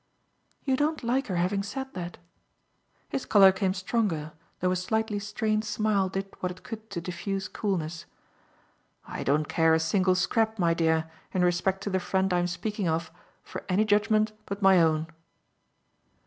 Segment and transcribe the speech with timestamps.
[0.63, 2.17] "You don't like her having said that."
[3.09, 7.47] His colour came stronger, though a slightly strained smile did what it could to diffuse
[7.47, 8.05] coolness.
[9.07, 12.89] "I don't care a single scrap, my dear, in respect to the friend I'm speaking
[12.89, 13.11] of,
[13.43, 15.05] for any judgement but my own."